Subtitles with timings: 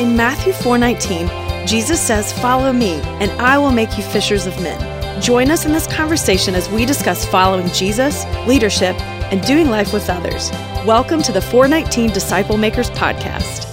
[0.00, 1.28] In Matthew 4:19,
[1.66, 4.80] Jesus says, "Follow me, and I will make you fishers of men."
[5.20, 8.98] Join us in this conversation as we discuss following Jesus, leadership,
[9.30, 10.50] and doing life with others.
[10.86, 13.66] Welcome to the 419 Disciple Makers podcast.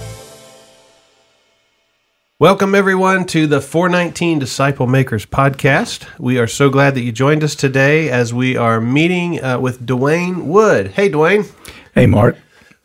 [2.38, 6.04] Welcome, everyone, to the 419 Disciple Makers podcast.
[6.18, 9.86] We are so glad that you joined us today as we are meeting uh, with
[9.86, 10.88] Dwayne Wood.
[10.88, 11.50] Hey, Dwayne.
[11.94, 12.36] Hey, Mark.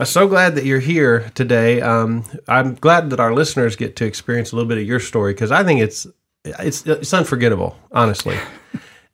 [0.04, 1.80] I'm so glad that you're here today.
[1.80, 5.32] Um, I'm glad that our listeners get to experience a little bit of your story
[5.32, 6.06] because I think it's
[6.44, 8.38] it's it's unforgettable, honestly.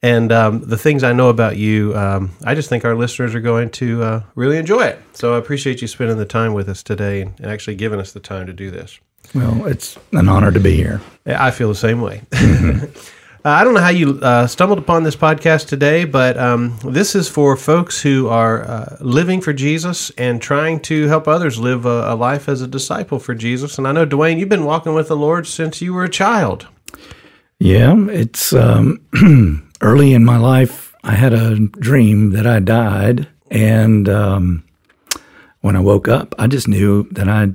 [0.01, 3.41] And um, the things I know about you, um, I just think our listeners are
[3.41, 4.97] going to uh, really enjoy it.
[5.11, 8.13] So I appreciate you spending the time with us today and, and actually giving us
[8.13, 8.97] the time to do this.
[9.35, 11.01] Well, it's an honor to be here.
[11.25, 12.21] I feel the same way.
[13.45, 17.15] uh, I don't know how you uh, stumbled upon this podcast today, but um, this
[17.15, 21.85] is for folks who are uh, living for Jesus and trying to help others live
[21.85, 23.77] a, a, life as a disciple for Jesus.
[23.77, 26.67] And I know, Dwayne, you've been walking with the Lord since you were a child.
[27.59, 29.05] Yeah, it's um,
[29.81, 30.93] early in my life.
[31.05, 34.65] I had a dream that I died, and um,
[35.61, 37.51] when I woke up, I just knew that I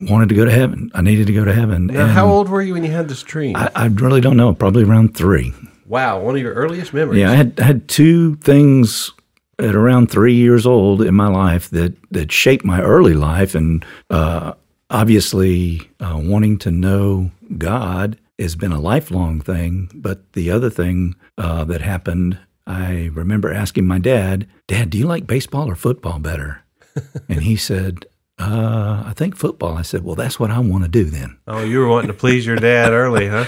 [0.00, 0.90] wanted to go to heaven.
[0.94, 1.86] I needed to go to heaven.
[1.86, 3.56] Now, and how old were you when you had this dream?
[3.56, 4.54] I, I, really don't know.
[4.54, 5.52] Probably around three.
[5.86, 7.20] Wow, one of your earliest memories.
[7.20, 9.10] Yeah, I had had two things
[9.58, 13.84] at around three years old in my life that that shaped my early life, and
[14.10, 14.52] uh,
[14.90, 19.90] obviously uh, wanting to know God has been a lifelong thing.
[19.94, 25.06] But the other thing uh, that happened, I remember asking my dad, Dad, do you
[25.06, 26.62] like baseball or football better?
[27.28, 28.06] and he said,
[28.38, 29.76] uh, I think football.
[29.76, 31.38] I said, Well, that's what I want to do then.
[31.46, 33.46] Oh, you were wanting to please your dad early, huh?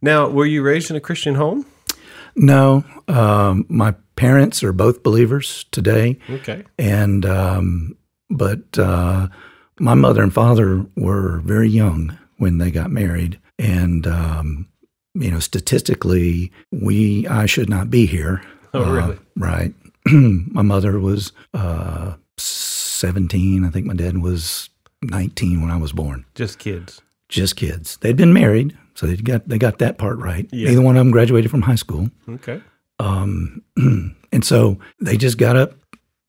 [0.00, 1.66] Now, were you raised in a Christian home?
[2.36, 2.84] No.
[3.08, 6.18] Um, my parents are both believers today.
[6.30, 6.64] Okay.
[6.78, 7.96] And, um,
[8.30, 9.28] but uh,
[9.80, 14.68] my mother and father were very young when they got married and um,
[15.14, 18.42] you know statistically we I should not be here.
[18.74, 19.18] Oh, uh, really?
[19.36, 19.74] Right.
[20.06, 22.14] my mother was uh,
[22.98, 23.64] 17.
[23.64, 24.70] I think my dad was
[25.02, 26.24] 19 when I was born.
[26.34, 27.00] Just kids.
[27.28, 27.96] Just kids.
[27.98, 30.48] They'd been married, so they got they got that part right.
[30.50, 30.70] Yeah.
[30.70, 32.10] Neither one of them graduated from high school.
[32.28, 32.60] Okay.
[32.98, 35.74] Um, and so they just got up,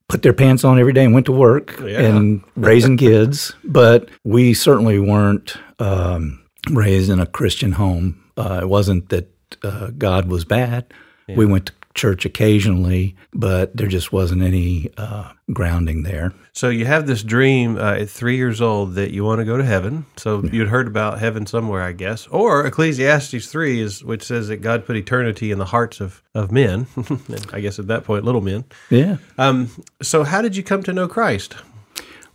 [0.08, 2.00] put their pants on every day, and went to work yeah.
[2.00, 3.54] and raising kids.
[3.64, 8.22] But we certainly weren't um, raised in a Christian home.
[8.36, 9.32] Uh, it wasn't that
[9.62, 10.92] uh, God was bad.
[11.26, 11.36] Yeah.
[11.36, 16.32] We went to church occasionally, but there just wasn't any uh, grounding there.
[16.54, 19.58] So you have this dream uh, at three years old that you want to go
[19.58, 20.06] to heaven.
[20.16, 20.50] So yeah.
[20.50, 22.26] you'd heard about heaven somewhere, I guess.
[22.28, 26.50] Or Ecclesiastes three is which says that God put eternity in the hearts of of
[26.50, 26.86] men.
[27.52, 28.64] I guess at that point, little men.
[28.88, 29.18] Yeah.
[29.36, 29.68] Um,
[30.00, 31.54] so how did you come to know Christ?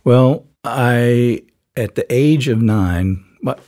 [0.04, 1.42] Well, I
[1.76, 3.24] at the age of nine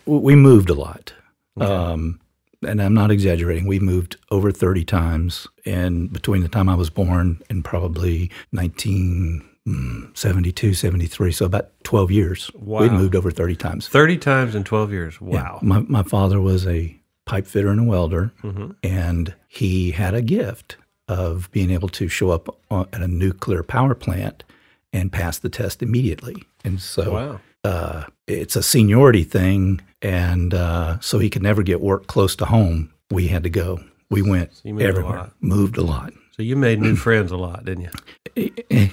[0.06, 1.12] we moved a lot.
[1.60, 1.72] Okay.
[1.72, 2.20] Um,
[2.66, 3.66] and I'm not exaggerating.
[3.66, 10.74] We moved over 30 times, and between the time I was born and probably 1972,
[10.74, 12.80] 73, so about 12 years, wow.
[12.80, 13.88] we'd moved over 30 times.
[13.88, 15.18] 30 times in 12 years.
[15.20, 15.60] Wow.
[15.62, 15.66] Yeah.
[15.66, 16.94] My, my father was a
[17.26, 18.70] pipe fitter and a welder, mm-hmm.
[18.82, 20.76] and he had a gift
[21.06, 24.44] of being able to show up at a nuclear power plant
[24.92, 26.36] and pass the test immediately.
[26.64, 31.80] And so wow uh, it's a seniority thing, and uh, so he could never get
[31.80, 32.92] work close to home.
[33.10, 33.80] We had to go.
[34.10, 36.12] We went so everywhere, a moved a lot.
[36.32, 37.90] So you made new friends a lot, didn't
[38.36, 38.90] you?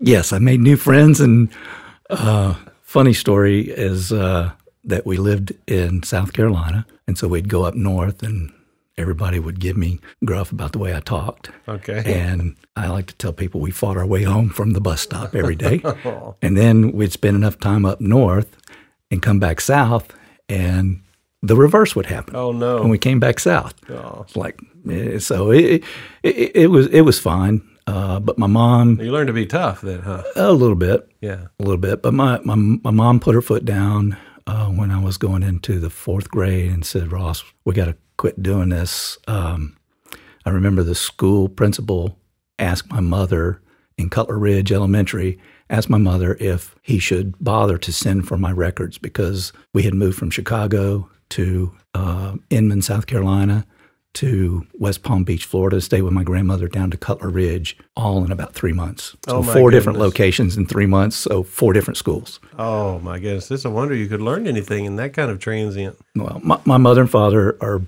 [0.00, 1.48] Yes, I made new friends, and
[2.10, 4.52] uh, funny story is uh,
[4.84, 8.52] that we lived in South Carolina, and so we'd go up north and
[8.98, 11.50] everybody would give me gruff about the way I talked.
[11.68, 12.02] Okay.
[12.04, 15.34] And I like to tell people we fought our way home from the bus stop
[15.34, 15.80] every day.
[16.42, 18.56] and then we'd spend enough time up north
[19.10, 20.12] and come back south,
[20.48, 21.02] and
[21.42, 22.36] the reverse would happen.
[22.36, 22.80] Oh no!
[22.80, 24.26] When we came back south, oh.
[24.34, 24.60] like
[24.90, 25.84] eh, so it,
[26.22, 27.62] it, it was it was fine.
[27.86, 30.22] Uh, but my mom, you learned to be tough then, huh?
[30.36, 32.02] A little bit, yeah, a little bit.
[32.02, 35.78] But my my, my mom put her foot down uh, when I was going into
[35.78, 39.16] the fourth grade and said, "Ross, we got to quit doing this.
[39.26, 39.76] Um,
[40.44, 42.18] I remember the school principal
[42.58, 43.62] asked my mother
[43.96, 45.38] in Cutler Ridge Elementary,
[45.70, 49.94] asked my mother if he should bother to send for my records because we had
[49.94, 53.66] moved from Chicago to uh, Inman, South Carolina,
[54.14, 58.24] to West Palm Beach, Florida, to stay with my grandmother down to Cutler Ridge, all
[58.24, 59.14] in about three months.
[59.26, 59.72] So oh four goodness.
[59.72, 62.40] different locations in three months, so four different schools.
[62.58, 65.96] Oh my goodness, it's a wonder you could learn anything in that kind of transient.
[66.16, 67.82] Well, my, my mother and father are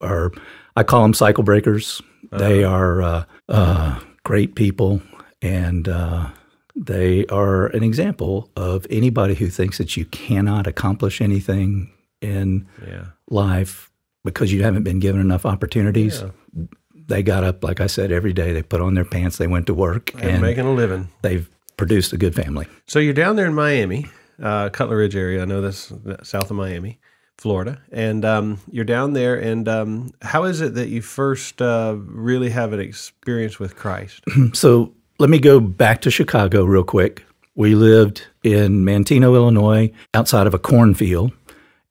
[0.00, 0.32] are
[0.76, 2.00] I call them cycle breakers.
[2.32, 2.38] Uh-huh.
[2.38, 5.02] They are uh, uh, great people,
[5.42, 6.28] and uh,
[6.76, 11.90] They are an example of anybody who thinks that you cannot accomplish anything
[12.20, 13.06] in Yeah.
[13.30, 13.90] life
[14.24, 16.22] because you haven't been given enough opportunities.
[16.56, 16.64] Yeah.
[17.06, 18.52] They got up, like I said, every day.
[18.52, 21.08] They put on their pants, they went to work, And, and making a living.
[21.22, 22.66] they've produced a good family.
[22.86, 24.06] So you're down there in Miami,
[24.42, 25.42] uh, Cutler Ridge area.
[25.42, 25.92] I know that's
[26.22, 26.98] south of Miami,
[27.36, 29.34] Florida, and um, you're down there.
[29.36, 34.24] And um, how is it that you first uh, really have an experience with Christ?
[34.54, 37.24] So let me go back to Chicago real quick.
[37.54, 41.32] We lived in Manteno, Illinois, outside of a cornfield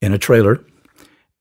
[0.02, 0.64] in a trailer,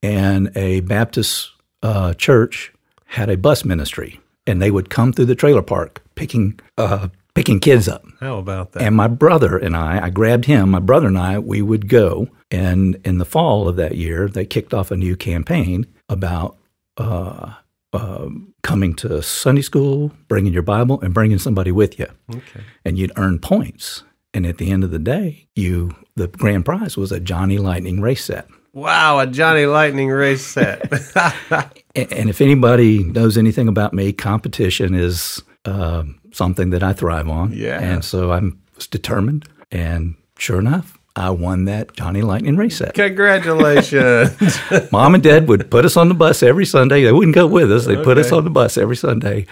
[0.03, 1.51] and a Baptist
[1.83, 2.73] uh, church
[3.07, 7.61] had a bus ministry, and they would come through the trailer park picking uh, picking
[7.61, 8.05] kids up.
[8.21, 8.83] How about that?
[8.83, 12.29] And my brother and I, I grabbed him, my brother and I, we would go.
[12.51, 16.59] And in the fall of that year, they kicked off a new campaign about
[16.99, 17.55] uh,
[17.93, 18.29] uh,
[18.63, 22.07] coming to Sunday school, bringing your Bible, and bringing somebody with you.
[22.31, 22.61] okay.
[22.85, 24.05] And you'd earn points.
[24.35, 28.01] And at the end of the day, you the grand prize was a Johnny Lightning
[28.01, 28.47] race set.
[28.73, 30.91] Wow, a Johnny Lightning race set.
[31.17, 37.29] A- And if anybody knows anything about me, competition is uh, something that I thrive
[37.29, 37.53] on.
[37.53, 37.79] Yeah.
[37.81, 38.41] And so I
[38.75, 39.47] was determined.
[39.71, 42.95] And sure enough, I won that Johnny Lightning race set.
[42.95, 44.59] Congratulations.
[44.93, 47.03] Mom and Dad would put us on the bus every Sunday.
[47.03, 47.85] They wouldn't go with us.
[47.87, 49.47] They'd put us on the bus every Sunday.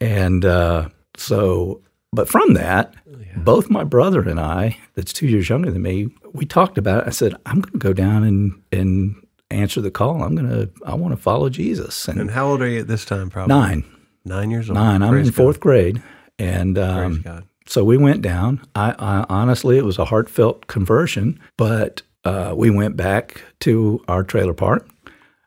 [0.00, 1.80] And uh, so,
[2.12, 2.94] but from that,
[3.36, 7.08] both my brother and I, that's two years younger than me, we talked about it.
[7.08, 9.14] I said, I'm going to go down and, and
[9.50, 10.22] answer the call.
[10.22, 12.08] I'm going to, I want to follow Jesus.
[12.08, 13.30] And, and how old are you at this time?
[13.30, 13.84] Probably nine,
[14.24, 14.74] Nine years old.
[14.74, 15.02] nine.
[15.02, 15.34] I'm in God.
[15.34, 16.02] fourth grade.
[16.38, 17.44] And Praise um, God.
[17.70, 18.60] So we went down.
[18.74, 24.22] I, I honestly, it was a heartfelt conversion, but uh, we went back to our
[24.24, 24.88] trailer park.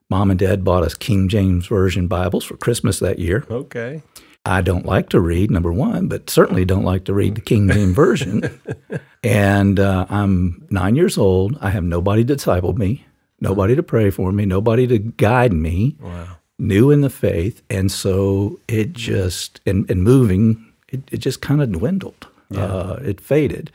[0.10, 3.46] Mom and Dad bought us King James Version Bibles for Christmas that year.
[3.50, 4.02] Okay.
[4.46, 7.70] I don't like to read, number one, but certainly don't like to read the King
[7.70, 8.60] James Version.
[9.24, 11.58] and uh, I'm nine years old.
[11.62, 13.06] I have nobody to disciple me,
[13.40, 16.28] nobody to pray for me, nobody to guide me Wow.
[16.60, 21.62] new in the faith, and so it just and, and moving, it, it just kind
[21.62, 22.28] of dwindled.
[22.56, 23.72] Uh, it faded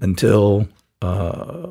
[0.00, 0.66] until
[1.02, 1.66] uh,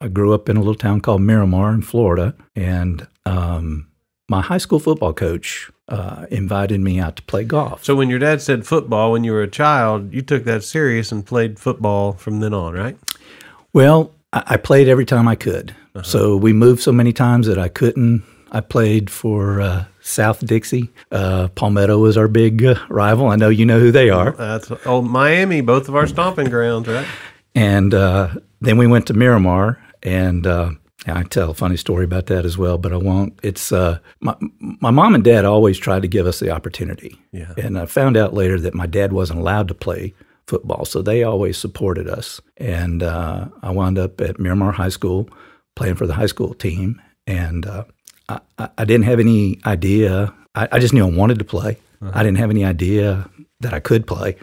[0.00, 3.88] I grew up in a little town called Miramar in Florida, and um,
[4.26, 7.84] my high school football coach uh, invited me out to play golf.
[7.84, 11.12] So when your dad said football when you were a child, you took that serious
[11.12, 12.96] and played football from then on, right?
[13.74, 15.74] Well, I, I played every time I could.
[16.04, 18.22] So we moved so many times that I couldn't.
[18.50, 20.90] I played for uh, South Dixie.
[21.12, 23.28] Uh, Palmetto was our big uh, rival.
[23.28, 24.32] I know you know who they are.
[24.32, 27.06] That's old Miami, both of our stomping grounds, right?
[27.54, 30.70] And uh, then we went to Miramar, and uh,
[31.06, 33.38] I tell a funny story about that as well, but I won't.
[33.42, 37.52] It's uh, my my mom and dad always tried to give us the opportunity, Yeah.
[37.56, 40.14] and I found out later that my dad wasn't allowed to play
[40.46, 42.40] football, so they always supported us.
[42.56, 45.28] And uh, I wound up at Miramar High School
[45.76, 47.84] playing for the high school team, and uh,
[48.28, 50.32] I, I I didn't have any idea.
[50.54, 51.78] I, I just knew I wanted to play.
[52.00, 53.28] I didn't have any idea
[53.60, 54.36] that I could play,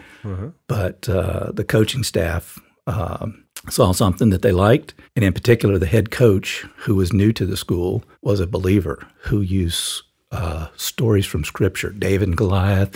[0.68, 5.86] but uh, the coaching staff um, saw something that they liked, and in particular, the
[5.86, 10.02] head coach, who was new to the school, was a believer who used
[10.32, 11.90] uh, stories from Scripture.
[11.90, 12.94] David and Goliath.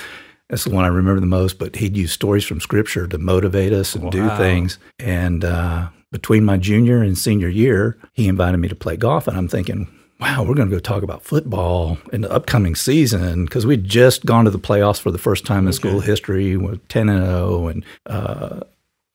[0.51, 1.59] That's the one I remember the most.
[1.59, 4.79] But he'd use stories from Scripture to motivate us and do things.
[4.99, 9.39] And uh, between my junior and senior year, he invited me to play golf, and
[9.39, 9.89] I'm thinking.
[10.20, 14.27] Wow, we're going to go talk about football in the upcoming season because we'd just
[14.27, 17.69] gone to the playoffs for the first time in school history with 10 and 0.
[17.69, 18.60] And uh,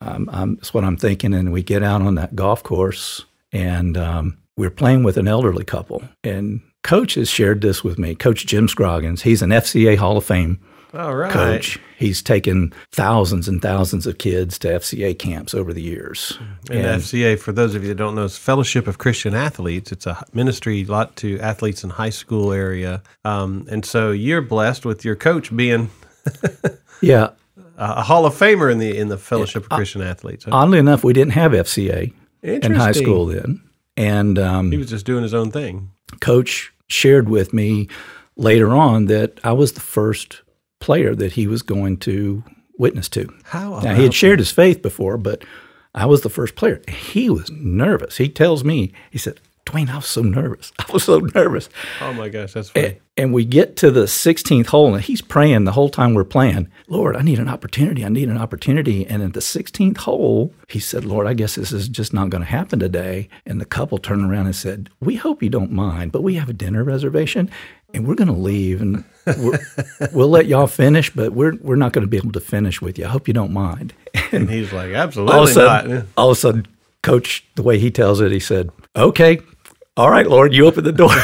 [0.01, 1.35] I'm, I'm, that's what I'm thinking.
[1.35, 5.63] And we get out on that golf course, and um, we're playing with an elderly
[5.63, 6.01] couple.
[6.23, 8.15] And Coach has shared this with me.
[8.15, 10.59] Coach Jim Scroggins, he's an FCA Hall of Fame
[10.93, 11.31] right.
[11.31, 11.79] coach.
[11.97, 16.37] He's taken thousands and thousands of kids to FCA camps over the years.
[16.69, 19.91] And, FCA, for those of you that don't know, is Fellowship of Christian Athletes.
[19.91, 23.01] It's a ministry a lot to athletes in high school area.
[23.23, 25.89] Um, and so you're blessed with your coach being
[27.01, 27.29] yeah,
[27.77, 30.45] a Hall of Famer in the in the Fellowship of Christian Athletes.
[30.51, 33.61] oddly enough, we didn't have FCA in high school then.
[33.97, 35.91] And um, He was just doing his own thing.
[36.19, 37.87] coach shared with me
[38.35, 40.41] later on that I was the first
[40.79, 42.43] player that he was going to
[42.77, 43.33] witness to.
[43.43, 45.43] How Now, he had shared his faith before, but
[45.93, 46.81] I was the first player.
[46.87, 48.17] He was nervous.
[48.17, 50.71] He tells me, he said, Dwayne, I was so nervous.
[50.79, 51.69] I was so nervous.
[51.99, 52.85] Oh my gosh, that's funny.
[52.85, 56.23] And, and we get to the 16th hole, and he's praying the whole time we're
[56.23, 58.05] playing, Lord, I need an opportunity.
[58.05, 59.07] I need an opportunity.
[59.07, 62.43] And at the 16th hole, he said, Lord, I guess this is just not going
[62.43, 63.27] to happen today.
[63.45, 66.49] And the couple turned around and said, We hope you don't mind, but we have
[66.49, 67.49] a dinner reservation
[67.93, 69.03] and we're going to leave and
[70.13, 72.99] we'll let y'all finish, but we're, we're not going to be able to finish with
[72.99, 73.05] you.
[73.05, 73.93] I hope you don't mind.
[74.31, 76.05] and he's like, Absolutely all of a sudden, not.
[76.17, 76.67] all of a sudden,
[77.01, 79.39] coach, the way he tells it, he said, Okay,
[79.97, 81.15] all right, Lord, you open the door.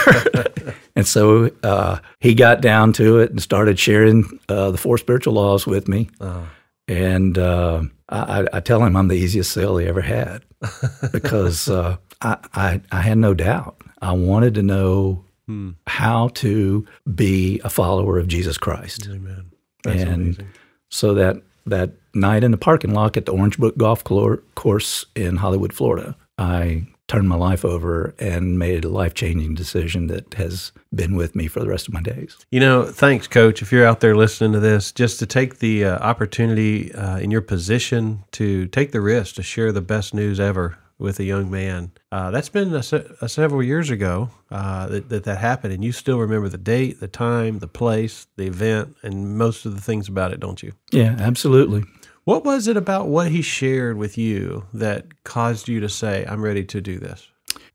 [0.96, 5.34] and so uh, he got down to it and started sharing uh, the four spiritual
[5.34, 6.10] laws with me.
[6.20, 6.44] Uh-huh.
[6.88, 10.44] And uh, I, I, tell him I'm the easiest sale he ever had
[11.12, 13.78] because uh, I, I, I, had no doubt.
[14.02, 15.72] I wanted to know hmm.
[15.88, 19.08] how to be a follower of Jesus Christ.
[19.10, 19.52] Amen.
[19.84, 20.48] That's and amazing.
[20.90, 25.74] so that that night in the parking lot at the Orangebrook Golf Course in Hollywood,
[25.74, 31.18] Florida, I turned my life over and made a life changing decision that has been
[31.18, 32.38] with me for the rest of my days.
[32.52, 33.62] You know, thanks, Coach.
[33.62, 37.30] If you're out there listening to this, just to take the uh, opportunity uh, in
[37.30, 41.52] your position to take the risk to share the best news ever with a young
[41.52, 41.92] man.
[42.14, 42.84] Uh, that's been a,
[43.22, 47.02] a several years ago uh, that, that, that happened, and you still remember the date,
[47.02, 50.72] the time, the place, the event, and most of the things about it, don't you?
[50.92, 51.84] Yeah, absolutely.
[52.24, 56.42] What was it about what he shared with you that caused you to say, I'm
[56.42, 57.28] ready to do this?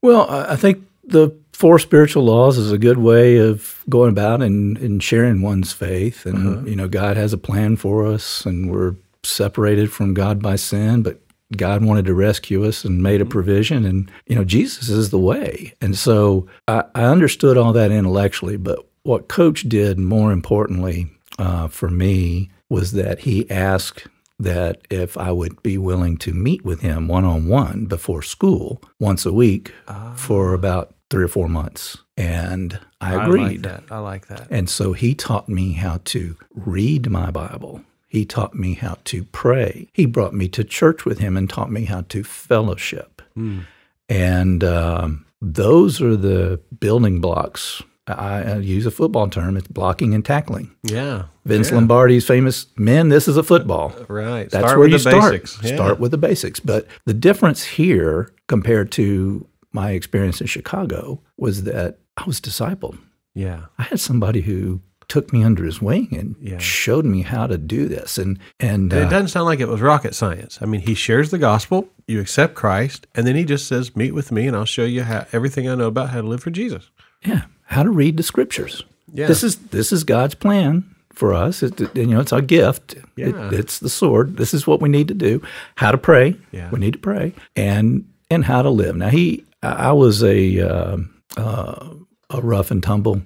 [0.02, 4.78] Well, I think the four spiritual laws is a good way of going about and,
[4.78, 6.26] and sharing one's faith.
[6.26, 6.66] And, uh-huh.
[6.66, 11.02] you know, God has a plan for us, and we're separated from God by sin,
[11.02, 11.20] but
[11.56, 13.30] God wanted to rescue us and made a mm-hmm.
[13.30, 13.84] provision.
[13.84, 15.74] And, you know, Jesus is the way.
[15.80, 18.56] And so I, I understood all that intellectually.
[18.56, 24.06] But what Coach did, more importantly uh, for me, was that he asked
[24.38, 28.82] that if I would be willing to meet with him one on one before school
[28.98, 29.72] once a week
[30.14, 30.54] for ah.
[30.54, 31.98] about three or four months.
[32.16, 33.66] And I agreed.
[33.66, 33.94] I like that.
[33.94, 34.48] I like that.
[34.50, 37.82] And so he taught me how to read my Bible.
[38.08, 39.88] He taught me how to pray.
[39.92, 43.22] He brought me to church with him and taught me how to fellowship.
[43.36, 43.66] Mm.
[44.08, 49.56] And um, those are the building blocks I, use a football term.
[49.56, 50.74] It's blocking and tackling.
[50.82, 51.24] Yeah.
[51.44, 51.76] Vince yeah.
[51.76, 54.48] Lombardi's famous "Men, this is a football." Right.
[54.48, 55.32] That's start where you start.
[55.32, 55.58] Basics.
[55.62, 55.74] Yeah.
[55.74, 56.60] Start with the basics.
[56.60, 62.98] But the difference here, compared to my experience in Chicago, was that I was discipled.
[63.34, 63.66] Yeah.
[63.78, 66.58] I had somebody who took me under his wing and yeah.
[66.58, 68.18] showed me how to do this.
[68.18, 70.58] And and uh, it doesn't sound like it was rocket science.
[70.60, 74.12] I mean, he shares the gospel, you accept Christ, and then he just says, "Meet
[74.12, 76.50] with me, and I'll show you how, everything I know about how to live for
[76.50, 76.90] Jesus."
[77.24, 78.82] Yeah, how to read the scriptures.
[79.12, 79.26] Yeah.
[79.26, 81.62] This is this is God's plan for us.
[81.62, 82.96] It, you know, it's our gift.
[83.16, 83.28] Yeah.
[83.28, 84.36] It, it's the sword.
[84.36, 85.42] This is what we need to do.
[85.76, 86.36] How to pray.
[86.52, 86.70] Yeah.
[86.70, 88.96] We need to pray and and how to live.
[88.96, 90.96] Now he, I was a uh,
[91.36, 91.88] uh,
[92.30, 93.22] a rough and tumble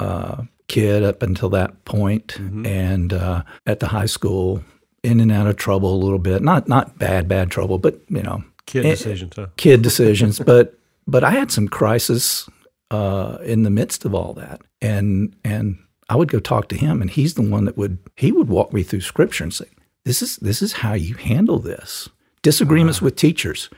[0.00, 2.66] uh, kid up until that point, mm-hmm.
[2.66, 4.62] and uh, at the high school,
[5.02, 6.42] in and out of trouble a little bit.
[6.42, 9.34] Not not bad bad trouble, but you know, kid decisions.
[9.36, 9.48] Huh?
[9.56, 12.48] Kid decisions, but but I had some crisis
[12.90, 14.60] uh, in the midst of all that.
[14.80, 18.32] And and I would go talk to him, and he's the one that would he
[18.32, 19.66] would walk me through scripture and say,
[20.04, 22.08] "This is this is how you handle this."
[22.42, 23.06] Disagreements uh-huh.
[23.06, 23.70] with teachers,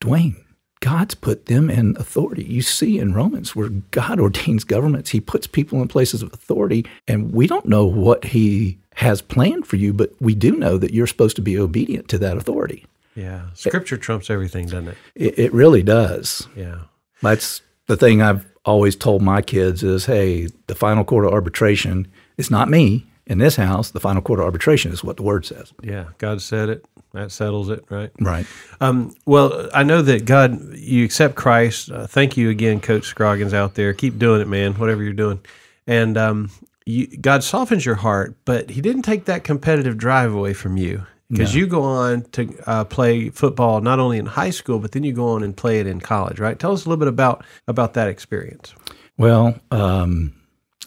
[0.00, 0.36] Dwayne.
[0.80, 2.44] God's put them in authority.
[2.44, 6.86] You see in Romans where God ordains governments, He puts people in places of authority,
[7.06, 10.92] and we don't know what He has planned for you, but we do know that
[10.92, 12.84] you're supposed to be obedient to that authority.
[13.14, 14.96] Yeah, Scripture it, trumps everything, doesn't it?
[15.16, 15.38] it?
[15.38, 16.46] It really does.
[16.54, 16.82] Yeah,
[17.22, 22.06] that's the thing I've always told my kids is, hey, the final court of arbitration
[22.36, 23.90] is not me in this house.
[23.90, 25.72] The final court of arbitration is what the word says.
[25.82, 26.84] Yeah, God said it.
[27.14, 28.10] That settles it, right?
[28.20, 28.46] Right.
[28.80, 31.90] Um, well, I know that God, you accept Christ.
[31.90, 33.94] Uh, thank you again, Coach Scroggins out there.
[33.94, 34.74] Keep doing it, man.
[34.74, 35.40] Whatever you're doing,
[35.86, 36.50] and um,
[36.84, 41.06] you, God softens your heart, but He didn't take that competitive drive away from you
[41.30, 41.60] because no.
[41.60, 45.12] you go on to uh, play football not only in high school, but then you
[45.12, 46.58] go on and play it in college, right?
[46.58, 48.74] Tell us a little bit about about that experience.
[49.18, 50.32] Well, um,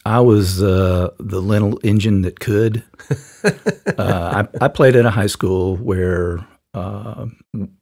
[0.05, 2.83] I was uh, the little engine that could.
[3.97, 7.27] uh, I, I, played at a high school where uh,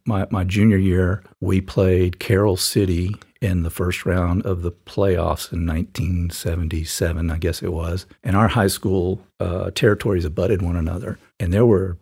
[0.05, 5.53] my my junior year we played Carol City in the first round of the playoffs
[5.53, 8.05] in 1977, I guess it was.
[8.21, 11.97] And our high school uh, territories abutted one another, and there were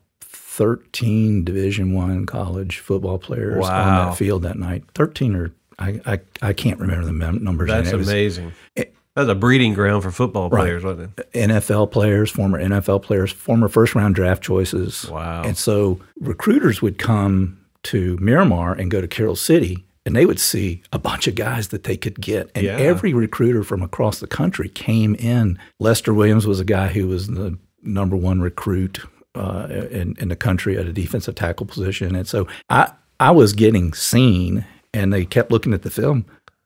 [0.58, 4.04] 13 Division One college football players wow.
[4.04, 4.84] on that field that night.
[4.96, 7.70] 13 or I, I, I can't remember the numbers.
[7.70, 8.54] That's was, amazing.
[8.76, 10.98] It, That's a breeding ground for football players, right.
[10.98, 11.32] wasn't it?
[11.34, 15.08] NFL players, former NFL players, former first round draft choices.
[15.08, 15.44] Wow.
[15.44, 20.40] And so recruiters would come to Miramar and go to Carol City and they would
[20.40, 22.50] see a bunch of guys that they could get.
[22.56, 22.78] And Yeah.
[22.78, 25.60] every recruiter from across the country came in.
[25.80, 29.02] Lester Williams was a guy who was the number one recruit
[29.38, 32.16] uh, in, in the country at a defensive tackle position.
[32.16, 36.26] And so I, I was getting seen, and they kept looking at the film.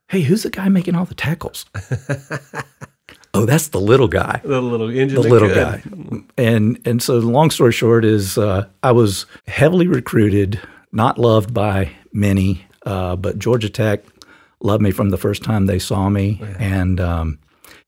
[0.10, 1.66] Hey, who's the guy making all the tackles?
[3.34, 5.22] oh, that's the little guy The little engine.
[5.22, 5.82] the little guy.
[6.38, 10.60] And and so the long story short is uh, I was heavily recruited,
[10.92, 14.04] not loved by many, uh, but Georgia Tech
[14.62, 16.42] loved me from the first time they saw me.
[16.60, 17.40] And um,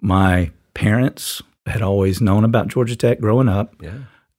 [0.02, 3.92] my parents had always known about Georgia Tech growing up, Yeah.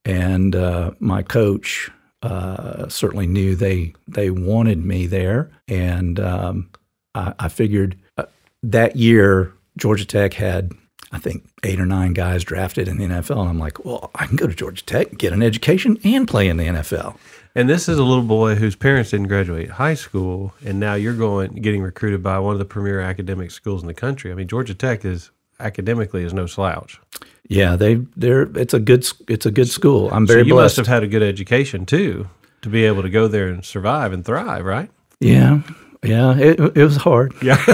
[0.05, 1.89] And uh, my coach
[2.21, 5.51] uh, certainly knew they they wanted me there.
[5.67, 6.69] And um,
[7.13, 8.25] I, I figured uh,
[8.63, 10.71] that year Georgia Tech had
[11.11, 14.25] I think eight or nine guys drafted in the NFL, and I'm like, well, I
[14.25, 17.17] can go to Georgia Tech, get an education, and play in the NFL.
[17.53, 21.15] And this is a little boy whose parents didn't graduate high school, and now you're
[21.15, 24.31] going getting recruited by one of the premier academic schools in the country.
[24.31, 26.99] I mean, Georgia Tech is academically is no slouch.
[27.47, 30.09] Yeah, they they're it's a good it's a good school.
[30.11, 30.77] I'm very so you blessed.
[30.77, 32.27] must have had a good education too
[32.61, 34.89] to be able to go there and survive and thrive, right?
[35.19, 35.61] yeah,
[36.03, 37.33] yeah, it, it was hard.
[37.41, 37.61] Yeah.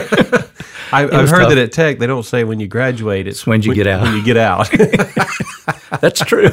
[0.93, 1.49] I, I've heard tough.
[1.49, 4.03] that at Tech they don't say when you graduate; it's when you get out.
[4.03, 4.69] When you get out.
[6.01, 6.49] That's true.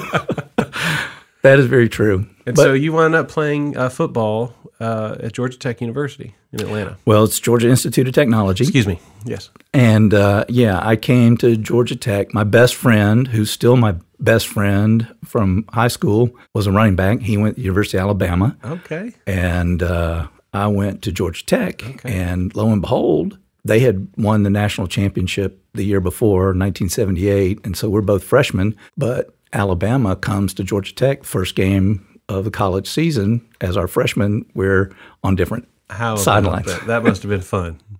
[1.42, 2.26] that is very true.
[2.46, 6.60] and But- so you wound up playing uh, football uh, at Georgia Tech University in
[6.60, 6.96] Atlanta.
[7.04, 8.64] Well, it's Georgia Institute of Technology.
[8.64, 9.00] Excuse me.
[9.24, 9.50] Yes.
[9.74, 12.32] And uh, yeah, I came to Georgia Tech.
[12.32, 17.20] My best friend, who's still my best friend from high school, was a running back.
[17.20, 18.56] He went to University of Alabama.
[18.64, 19.12] Okay.
[19.26, 21.82] And uh, I went to Georgia Tech.
[22.04, 27.60] And lo and behold, they had won the national championship the year before, 1978.
[27.64, 28.76] And so we're both freshmen.
[28.96, 33.46] But Alabama comes to Georgia Tech, first game of the college season.
[33.60, 36.66] As our freshmen, we're on different How sidelines.
[36.66, 36.86] That?
[36.86, 37.80] that must have been fun.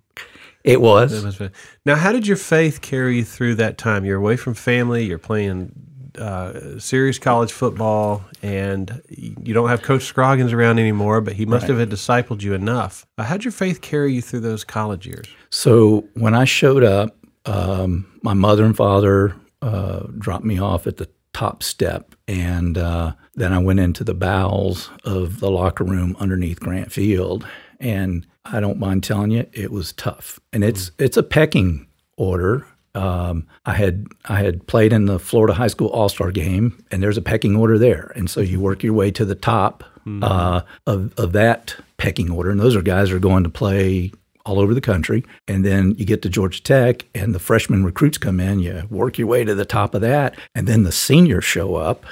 [0.65, 1.11] It was.
[1.11, 1.59] That must have been.
[1.85, 4.03] Now, how did your faith carry you through that time?
[4.03, 5.05] You're away from family.
[5.05, 5.71] You're playing
[6.17, 11.21] uh, serious college football, and you don't have Coach Scroggins around anymore.
[11.21, 13.07] But he must have had discipled you enough.
[13.17, 15.27] Uh, how'd your faith carry you through those college years?
[15.49, 17.15] So when I showed up,
[17.45, 23.13] um, my mother and father uh, dropped me off at the top step, and uh,
[23.35, 27.47] then I went into the bowels of the locker room underneath Grant Field,
[27.79, 32.65] and I don't mind telling you, it was tough, and it's it's a pecking order.
[32.95, 37.01] Um, I had I had played in the Florida High School All Star game, and
[37.01, 39.83] there's a pecking order there, and so you work your way to the top
[40.23, 44.11] uh, of of that pecking order, and those are guys are going to play
[44.49, 45.23] all over the country.
[45.47, 48.59] And then you get to Georgia Tech, and the freshman recruits come in.
[48.59, 52.03] You work your way to the top of that, and then the seniors show up,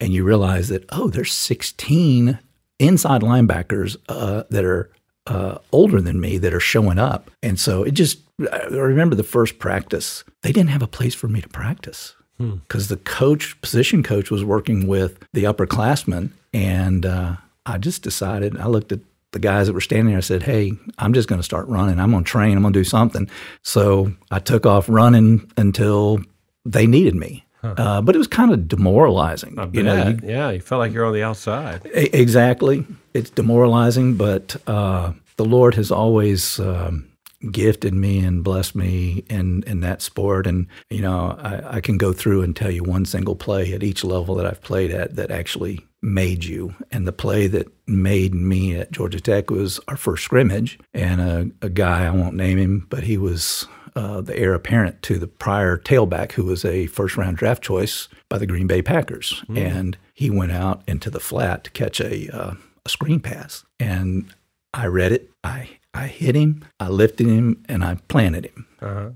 [0.00, 2.38] and you realize that oh, there's 16
[2.80, 4.90] inside linebackers uh, that are
[5.26, 7.30] uh, older than me that are showing up.
[7.42, 8.18] And so it just,
[8.52, 12.88] I remember the first practice, they didn't have a place for me to practice because
[12.88, 16.30] the coach, position coach, was working with the upperclassmen.
[16.52, 19.00] And uh, I just decided, I looked at
[19.34, 22.00] the guys that were standing there, I said, Hey, I'm just going to start running.
[22.00, 22.56] I'm going to train.
[22.56, 23.28] I'm going to do something.
[23.62, 26.20] So I took off running until
[26.64, 27.44] they needed me.
[27.62, 29.56] Uh, but it was kind of demoralizing.
[29.72, 31.80] you know, you, yeah, you felt like you're on the outside.
[31.94, 32.84] Exactly.
[33.14, 37.08] It's demoralizing, but uh, the Lord has always um,
[37.50, 40.46] gifted me and blessed me in, in that sport.
[40.46, 43.82] And, you know, I, I can go through and tell you one single play at
[43.82, 46.74] each level that I've played at that actually made you.
[46.90, 50.78] And the play that made me at Georgia Tech was our first scrimmage.
[50.92, 55.02] And a, a guy, I won't name him, but he was uh, the heir apparent
[55.02, 58.82] to the prior tailback who was a first round draft choice by the Green Bay
[58.82, 59.42] Packers.
[59.56, 62.54] And he went out into the flat to catch a, uh,
[62.84, 63.64] a screen pass.
[63.78, 64.32] And
[64.74, 65.30] I read it.
[65.42, 68.66] I, I hit him, I lifted him, and I planted him.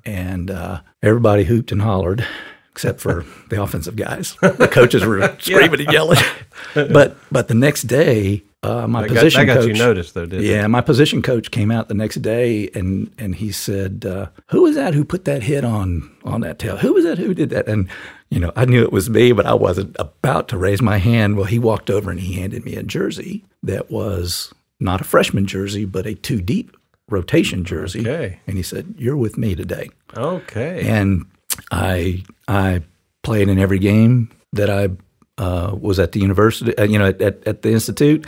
[0.06, 2.24] And uh, everybody hooped and hollered.
[2.72, 6.18] Except for the offensive guys, the coaches were screaming and yelling.
[6.74, 10.14] But but the next day, uh, my That got, position that got coach, you noticed,
[10.14, 10.48] though, didn't it?
[10.48, 14.62] yeah, my position coach came out the next day and and he said, uh, "Who
[14.62, 16.76] was that who put that hit on on that tail?
[16.76, 17.88] Who was that who did that?" And
[18.30, 21.36] you know, I knew it was me, but I wasn't about to raise my hand.
[21.36, 25.46] Well, he walked over and he handed me a jersey that was not a freshman
[25.46, 26.76] jersey, but a two deep
[27.08, 28.00] rotation jersey.
[28.00, 28.40] Okay.
[28.46, 30.86] And he said, "You're with me today." Okay.
[30.88, 31.26] And
[31.70, 32.82] I I
[33.22, 34.90] played in every game that I
[35.38, 38.26] uh, was at the university, uh, you know, at, at, at the institute.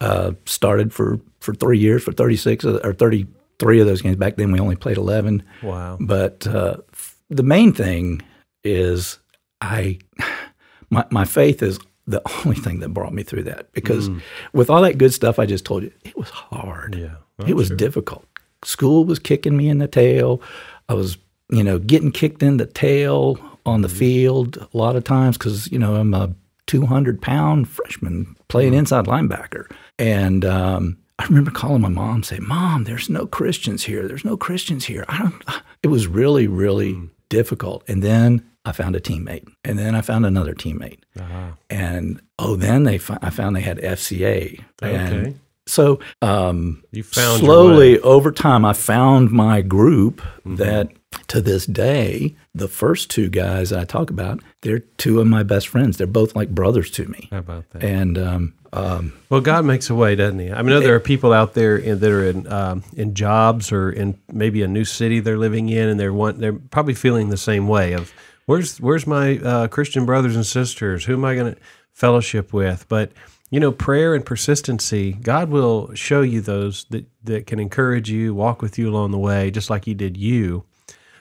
[0.00, 4.16] Uh, started for, for three years for 36 or 33 of those games.
[4.16, 5.42] Back then, we only played 11.
[5.62, 5.96] wow.
[5.98, 6.76] But uh,
[7.30, 8.20] the main thing
[8.62, 9.18] is
[9.60, 9.98] I
[10.90, 14.20] my my faith is the only thing that brought me through that because mm.
[14.52, 16.94] with all that good stuff I just told you, it was hard.
[16.94, 17.46] Yeah.
[17.46, 18.26] it was difficult.
[18.64, 20.40] school was kicking me in the tail.
[20.88, 21.16] I was,
[21.50, 23.96] you know, getting kicked in the tail on the mm-hmm.
[23.96, 26.34] field a lot of times because, you know, I'm a
[26.66, 28.80] 200 pound freshman playing mm-hmm.
[28.80, 29.70] inside linebacker.
[29.98, 34.08] And um, I remember calling my mom, say, "Mom, there's no Christians here.
[34.08, 35.44] There's no Christians here." I don't.
[35.82, 37.10] It was really, really mm.
[37.28, 37.84] difficult.
[37.88, 41.00] And then I found a teammate, and then I found another teammate,
[41.70, 44.62] and oh, then they fi- I found they had FCA.
[44.82, 45.34] And Okay.
[45.66, 50.56] so um, You found slowly over time, I found my group Mm-hmm.
[50.56, 50.88] that
[51.28, 55.68] to this day, the first two guys I talk about, they're two of my best
[55.68, 55.96] friends.
[55.96, 57.28] They're both like brothers to me.
[57.30, 57.82] How about that?
[57.82, 60.50] And um, um, Well, God makes a way, doesn't He?
[60.52, 63.14] I mean, I know there are people out there in, that are in um, in
[63.14, 66.94] jobs or in maybe a new city they're living in, and they're want, they're probably
[66.94, 68.12] feeling the same way of
[68.46, 71.04] where's where's my uh, Christian brothers and sisters?
[71.04, 71.60] Who am I going to
[71.92, 72.86] fellowship with?
[72.88, 73.12] But
[73.50, 78.34] you know, prayer and persistency, God will show you those that that can encourage you,
[78.34, 80.64] walk with you along the way, just like He did you.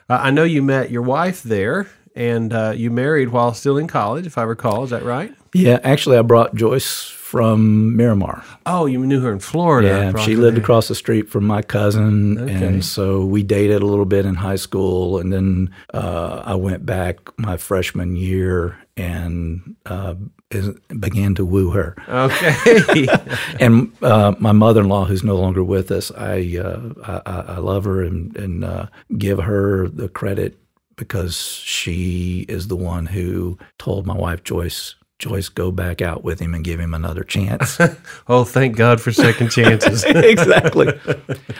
[0.09, 3.87] Uh, I know you met your wife there, and uh, you married while still in
[3.87, 4.83] college, if I recall.
[4.83, 5.33] Is that right?
[5.53, 8.43] Yeah, actually, I brought Joyce from Miramar.
[8.67, 10.11] Oh, you knew her in Florida.
[10.15, 10.63] Yeah, she lived there.
[10.63, 12.65] across the street from my cousin, Okay.
[12.65, 16.85] and so we dated a little bit in high school, and then uh, I went
[16.85, 20.13] back my freshman year and uh,
[20.51, 21.95] is, began to woo her.
[22.07, 23.07] Okay.
[23.59, 28.03] and uh, my mother-in-law, who's no longer with us, I uh, I, I love her
[28.03, 28.85] and, and uh,
[29.17, 30.59] give her the credit
[30.95, 36.39] because she is the one who told my wife Joyce, Joyce, go back out with
[36.39, 37.77] him and give him another chance.
[38.27, 40.03] oh, thank God for second chances.
[40.07, 40.87] exactly.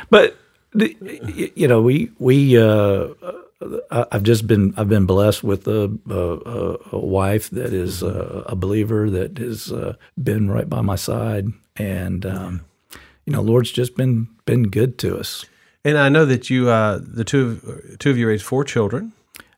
[0.10, 0.36] But
[0.76, 3.08] you know, we we uh,
[3.92, 8.44] I- I've just been I've been blessed with a a, a wife that is uh,
[8.48, 11.48] a believer that has uh, been right by my side,
[11.78, 12.62] and um,
[13.26, 15.46] you know, Lord's just been been good to us.
[15.86, 19.14] and I know that you, uh, the two of, two of you raised four children,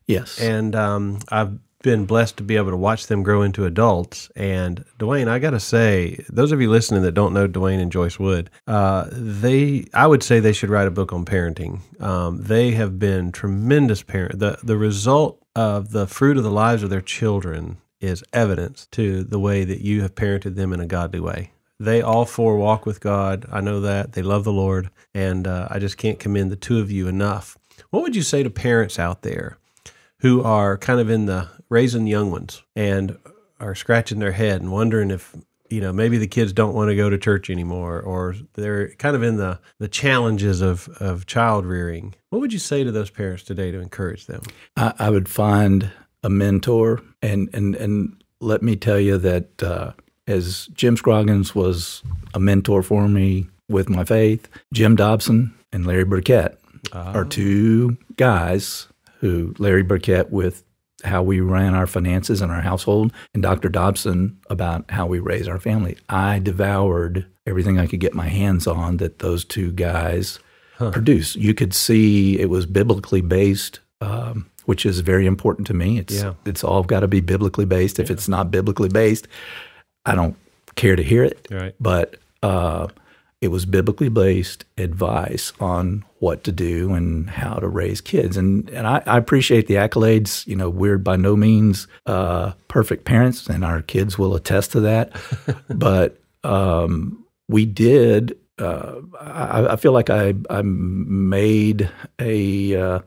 [0.06, 0.38] Yes.
[0.40, 4.28] and um, I've been blessed to be able to watch them grow into adults.
[4.34, 7.92] And Dwayne, I got to say, those of you listening that don't know Dwayne and
[7.92, 11.78] Joyce Wood, uh, they, I would say they should write a book on parenting.
[12.02, 14.40] Um, they have been tremendous parent.
[14.40, 19.22] The the result of the fruit of the lives of their children is evidence to
[19.22, 21.52] the way that you have parented them in a godly way.
[21.78, 23.46] They all four walk with God.
[23.52, 26.80] I know that they love the Lord, and uh, I just can't commend the two
[26.80, 27.56] of you enough.
[27.90, 29.58] What would you say to parents out there
[30.20, 33.18] who are kind of in the raising young ones and
[33.60, 35.34] are scratching their head and wondering if
[35.68, 39.16] you know maybe the kids don't want to go to church anymore or they're kind
[39.16, 42.14] of in the the challenges of of child rearing.
[42.30, 44.42] What would you say to those parents today to encourage them?
[44.76, 45.90] I, I would find
[46.22, 49.92] a mentor, and and and let me tell you that uh,
[50.26, 52.02] as Jim Scroggins was
[52.34, 56.60] a mentor for me with my faith, Jim Dobson and Larry Burkett
[56.92, 58.88] are two guys
[59.20, 60.62] who Larry Burkett with
[61.04, 63.68] how we ran our finances and our household, and Dr.
[63.68, 65.96] Dobson about how we raise our family.
[66.08, 70.38] I devoured everything I could get my hands on that those two guys
[70.78, 71.36] produce.
[71.36, 75.98] You could see it was biblically based, um, which is very important to me.
[75.98, 76.34] It's Yeah.
[76.44, 77.98] it's all got to be biblically based.
[77.98, 79.28] If it's not biblically based,
[80.04, 80.36] I don't
[80.74, 81.46] care to hear it.
[81.50, 81.74] Right.
[81.80, 82.88] But uh,
[83.40, 88.36] it was biblically based advice on what to do and how to raise kids.
[88.36, 90.46] And and I, I appreciate the accolades.
[90.46, 94.80] You know, we're by no means uh, perfect parents, and our kids will attest to
[94.80, 95.12] that.
[95.68, 98.38] but um, we did.
[98.58, 102.98] Uh, I, I feel like I I made a uh,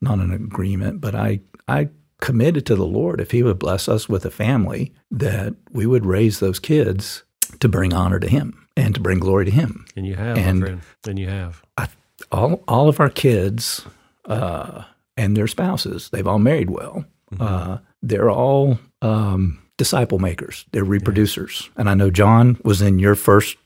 [0.00, 1.88] not an agreement, but I I
[2.20, 6.06] committed to the Lord if He would bless us with a family that we would
[6.06, 7.24] raise those kids
[7.58, 9.84] to bring honor to Him and to bring glory to Him.
[9.96, 11.88] and you have And- my friend and you have I,
[12.32, 13.84] all all of our kids
[14.26, 14.82] uh,
[15.16, 17.04] and their spouses, they've all married well.
[17.38, 20.64] Uh, they're all um, disciple makers.
[20.72, 21.68] They're reproducers.
[21.76, 23.56] And I know John was in your first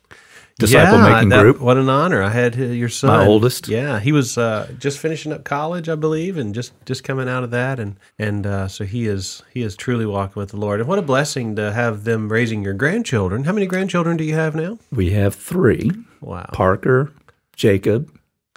[0.58, 1.60] disciple making that- group.
[1.60, 2.22] What an honor!
[2.22, 3.68] I had uh, your son, My oldest.
[3.68, 7.44] Yeah, he was uh, just finishing up college, I believe, and just just coming out
[7.44, 10.80] of that, and and uh, so he is he is truly walking with the Lord.
[10.80, 13.44] And what a blessing to have them raising your grandchildren.
[13.44, 14.78] How many grandchildren do you have now?
[14.92, 15.90] We have three:
[16.20, 17.12] Wow, Parker,
[17.56, 18.10] Jacob,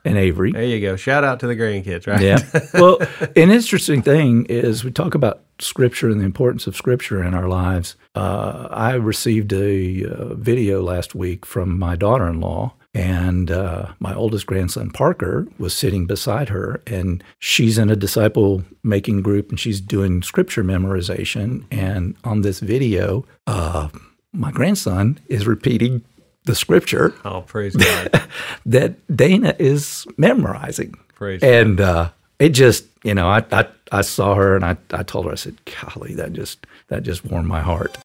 [0.08, 0.52] and Avery.
[0.52, 0.96] there you go.
[0.96, 2.22] Shout out to the grandkids, right?
[2.22, 2.40] Yeah.
[2.74, 3.00] Well,
[3.36, 7.48] an interesting thing is we talk about scripture and the importance of scripture in our
[7.48, 7.96] lives.
[8.16, 12.74] Uh, I received a uh, video last week from my daughter in law.
[12.94, 18.64] And uh, my oldest grandson, Parker, was sitting beside her, and she's in a disciple
[18.82, 21.66] making group and she's doing scripture memorization.
[21.70, 23.90] And on this video, uh,
[24.34, 26.04] my grandson is repeating
[26.48, 28.24] the scripture Oh, praise God.
[28.66, 30.96] that Dana is memorizing.
[31.14, 35.04] Praise and uh, it just, you know, I, I I saw her and I, I
[35.04, 37.92] told her, I said, golly, that just that just warmed my heart.